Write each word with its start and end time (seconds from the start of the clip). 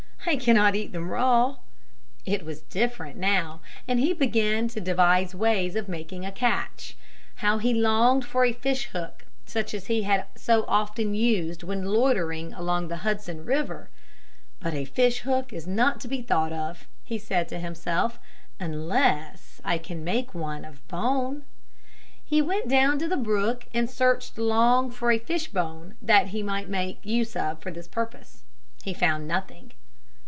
"I 0.23 0.35
cannot 0.35 0.75
eat 0.75 0.91
them 0.91 1.09
raw." 1.09 1.57
It 2.27 2.45
was 2.45 2.61
different 2.61 3.17
now 3.17 3.59
and 3.87 3.99
he 3.99 4.13
began 4.13 4.67
to 4.67 4.79
devise 4.79 5.33
ways 5.33 5.75
of 5.75 5.89
making 5.89 6.25
a 6.27 6.31
catch. 6.31 6.95
How 7.37 7.57
he 7.57 7.73
longed 7.73 8.23
for 8.23 8.45
a 8.45 8.53
fish 8.53 8.85
hook, 8.93 9.25
such 9.47 9.73
as 9.73 9.87
he 9.87 10.03
had 10.03 10.27
so 10.37 10.63
often 10.67 11.15
used 11.15 11.63
when 11.63 11.85
loitering 11.85 12.53
along 12.53 12.87
the 12.87 12.97
Hudson 12.97 13.45
River! 13.45 13.89
"But 14.59 14.75
a 14.75 14.85
fish 14.85 15.21
hook 15.21 15.51
is 15.51 15.65
not 15.65 15.99
to 16.01 16.07
be 16.07 16.21
thought 16.21 16.53
of," 16.53 16.87
he 17.03 17.17
said 17.17 17.49
to 17.49 17.57
himself, 17.59 18.19
"unless 18.59 19.59
I 19.65 19.79
can 19.79 20.03
make 20.03 20.35
one 20.35 20.63
of 20.65 20.87
bone." 20.87 21.45
He 22.23 22.43
went 22.43 22.67
down 22.67 22.99
to 22.99 23.07
the 23.07 23.17
brook 23.17 23.65
and 23.73 23.89
searched 23.89 24.37
long 24.37 24.91
for 24.91 25.11
a 25.11 25.17
fish 25.17 25.47
bone 25.47 25.95
that 25.99 26.27
he 26.27 26.43
might 26.43 26.69
make 26.69 27.03
use 27.03 27.35
of 27.35 27.59
for 27.63 27.71
this 27.71 27.87
purpose. 27.87 28.43
He 28.83 28.93
found 28.93 29.27
nothing. 29.27 29.71